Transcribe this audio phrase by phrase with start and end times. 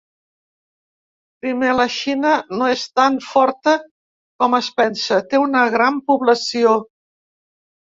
[1.43, 3.75] Primer, la Xina no és tan forta
[4.45, 6.77] com es pensa; té una gran població.